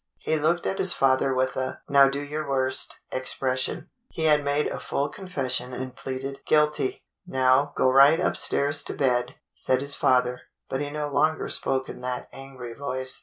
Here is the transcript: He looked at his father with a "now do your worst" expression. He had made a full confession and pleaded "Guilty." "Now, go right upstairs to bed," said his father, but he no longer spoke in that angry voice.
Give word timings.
He 0.17 0.39
looked 0.39 0.65
at 0.65 0.79
his 0.79 0.93
father 0.93 1.31
with 1.31 1.55
a 1.55 1.81
"now 1.87 2.09
do 2.09 2.21
your 2.21 2.49
worst" 2.49 2.97
expression. 3.11 3.91
He 4.09 4.23
had 4.25 4.43
made 4.43 4.65
a 4.65 4.79
full 4.79 5.09
confession 5.09 5.73
and 5.73 5.95
pleaded 5.95 6.39
"Guilty." 6.47 7.03
"Now, 7.27 7.71
go 7.77 7.87
right 7.87 8.19
upstairs 8.19 8.81
to 8.85 8.95
bed," 8.95 9.35
said 9.53 9.79
his 9.79 9.93
father, 9.93 10.41
but 10.67 10.81
he 10.81 10.89
no 10.89 11.07
longer 11.09 11.49
spoke 11.49 11.87
in 11.87 12.01
that 12.01 12.29
angry 12.33 12.73
voice. 12.73 13.19